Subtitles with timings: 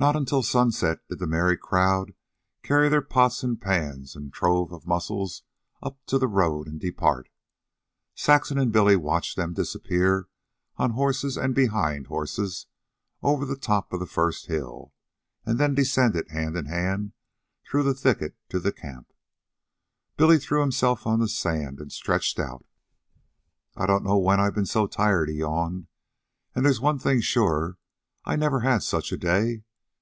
[0.00, 2.14] Not until sunset did the merry crowd
[2.62, 5.42] carry their pots and pans and trove of mussels
[5.82, 7.28] up to the road and depart.
[8.14, 10.28] Saxon and Billy watched them disappear,
[10.76, 12.66] on horses and behind horses,
[13.24, 14.92] over the top of the first hill,
[15.44, 17.10] and then descended hand in hand
[17.68, 19.12] through the thicket to the camp.
[20.16, 22.64] Billy threw himself on the sand and stretched out.
[23.74, 25.88] "I don't know when I've been so tired," he yawned.
[26.54, 27.78] "An' there's one thing sure:
[28.24, 29.64] I never had such a day.